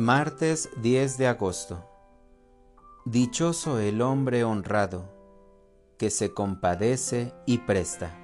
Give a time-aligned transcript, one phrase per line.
[0.00, 1.84] Martes 10 de agosto.
[3.04, 5.12] Dichoso el hombre honrado,
[5.98, 8.16] que se compadece y presta.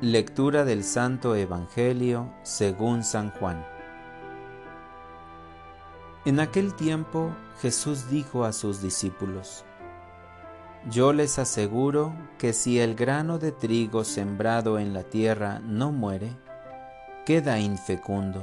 [0.00, 3.66] Lectura del Santo Evangelio según San Juan.
[6.24, 7.30] En aquel tiempo
[7.60, 9.66] Jesús dijo a sus discípulos,
[10.88, 16.34] Yo les aseguro que si el grano de trigo sembrado en la tierra no muere,
[17.26, 18.42] queda infecundo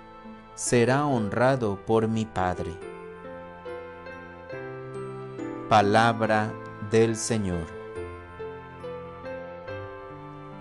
[0.55, 2.71] será honrado por mi Padre.
[5.69, 6.51] Palabra
[6.91, 7.65] del Señor.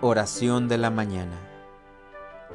[0.00, 1.36] Oración de la mañana.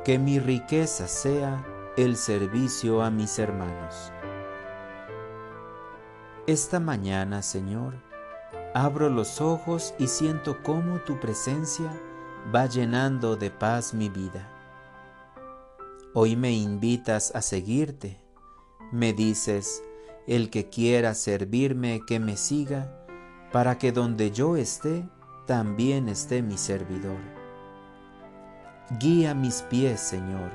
[0.04, 1.64] Que mi riqueza sea
[1.98, 4.12] el servicio a mis hermanos.
[6.48, 7.96] Esta mañana, Señor,
[8.74, 11.92] abro los ojos y siento cómo tu presencia
[12.54, 14.55] va llenando de paz mi vida
[16.18, 18.18] Hoy me invitas a seguirte.
[18.94, 19.84] Me dices,
[20.28, 23.06] el que quiera servirme, que me siga,
[23.52, 25.06] para que donde yo esté,
[25.46, 27.18] también esté mi servidor.
[28.98, 30.52] Guía mis pies, Señor,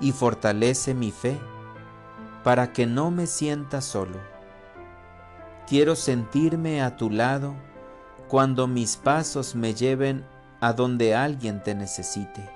[0.00, 1.38] y fortalece mi fe,
[2.42, 4.18] para que no me sienta solo.
[5.68, 7.54] Quiero sentirme a tu lado
[8.28, 10.24] cuando mis pasos me lleven
[10.62, 12.48] a donde alguien te necesite.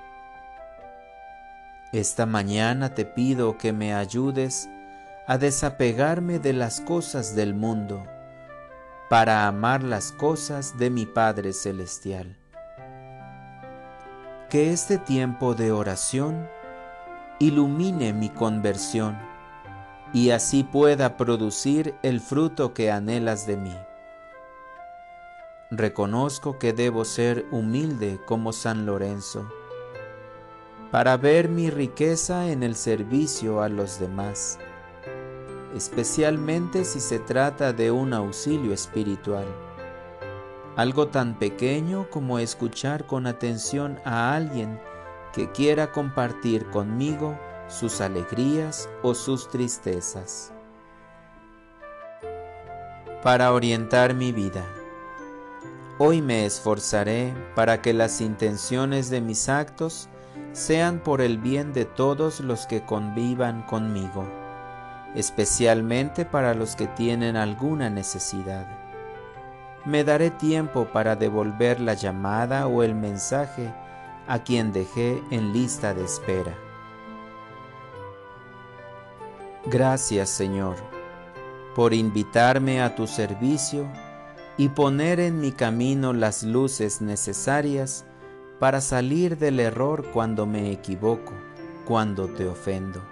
[1.93, 4.69] Esta mañana te pido que me ayudes
[5.27, 8.07] a desapegarme de las cosas del mundo
[9.09, 12.37] para amar las cosas de mi Padre Celestial.
[14.49, 16.47] Que este tiempo de oración
[17.39, 19.19] ilumine mi conversión
[20.13, 23.75] y así pueda producir el fruto que anhelas de mí.
[25.71, 29.51] Reconozco que debo ser humilde como San Lorenzo
[30.91, 34.59] para ver mi riqueza en el servicio a los demás,
[35.73, 39.45] especialmente si se trata de un auxilio espiritual.
[40.75, 44.79] Algo tan pequeño como escuchar con atención a alguien
[45.33, 50.51] que quiera compartir conmigo sus alegrías o sus tristezas.
[53.23, 54.65] Para orientar mi vida.
[55.99, 60.09] Hoy me esforzaré para que las intenciones de mis actos
[60.53, 64.25] sean por el bien de todos los que convivan conmigo,
[65.15, 68.67] especialmente para los que tienen alguna necesidad.
[69.85, 73.73] Me daré tiempo para devolver la llamada o el mensaje
[74.27, 76.55] a quien dejé en lista de espera.
[79.65, 80.75] Gracias Señor
[81.75, 83.87] por invitarme a tu servicio
[84.57, 88.05] y poner en mi camino las luces necesarias
[88.61, 91.33] para salir del error cuando me equivoco,
[91.83, 93.03] cuando te ofendo.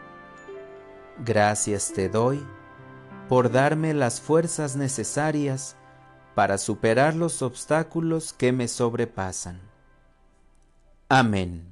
[1.26, 2.46] Gracias te doy
[3.28, 5.76] por darme las fuerzas necesarias
[6.36, 9.60] para superar los obstáculos que me sobrepasan.
[11.10, 11.69] Amén.